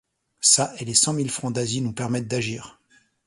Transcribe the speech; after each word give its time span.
Ça 0.39 0.73
et 0.79 0.85
les 0.85 0.95
cent 0.95 1.13
mille 1.13 1.29
francs 1.29 1.53
d’Asie 1.53 1.79
nous 1.79 1.93
permettent 1.93 2.27
d’agir. 2.27 2.79